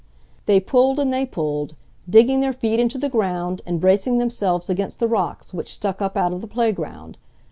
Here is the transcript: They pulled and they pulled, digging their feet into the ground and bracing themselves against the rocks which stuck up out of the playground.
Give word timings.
They 0.47 0.59
pulled 0.59 0.97
and 0.99 1.13
they 1.13 1.27
pulled, 1.27 1.75
digging 2.09 2.39
their 2.39 2.53
feet 2.53 2.79
into 2.79 2.97
the 2.97 3.07
ground 3.07 3.61
and 3.67 3.79
bracing 3.79 4.17
themselves 4.17 4.67
against 4.67 4.97
the 4.97 5.07
rocks 5.07 5.53
which 5.53 5.71
stuck 5.73 6.01
up 6.01 6.17
out 6.17 6.33
of 6.33 6.41
the 6.41 6.47
playground. 6.47 7.19